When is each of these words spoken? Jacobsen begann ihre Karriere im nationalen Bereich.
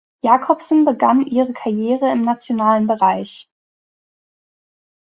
Jacobsen 0.23 0.83
begann 0.83 1.21
ihre 1.27 1.53
Karriere 1.53 2.11
im 2.11 2.23
nationalen 2.23 2.87
Bereich. 2.87 3.47